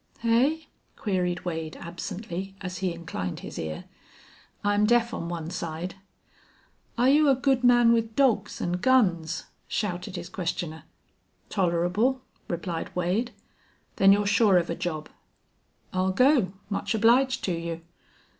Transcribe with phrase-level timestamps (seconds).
[0.21, 3.83] "Hey?" queried Wade, absently, as he inclined his ear.
[4.63, 5.93] "I'm deaf on one side."
[6.97, 10.85] "Are you a good man with dogs an' guns?" shouted his questioner.
[11.49, 13.29] "Tolerable," replied Wade.
[13.97, 15.07] "Then you're sure of a job."
[15.93, 16.51] "I'll go.
[16.67, 17.81] Much obliged to you."